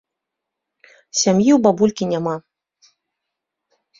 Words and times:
Сям'і 1.19 1.49
ў 1.55 1.59
бабулькі 1.67 2.03
няма. 2.13 2.33